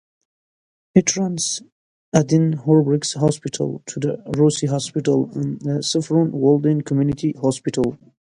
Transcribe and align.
It 0.95 1.15
runs 1.15 1.61
Addenbrooke's 2.15 3.13
Hospital, 3.13 3.83
the 3.85 4.17
Rosie 4.35 4.65
Hospital, 4.65 5.29
and 5.35 5.85
Saffron 5.85 6.31
Walden 6.31 6.81
Community 6.81 7.35
Hospital. 7.39 7.99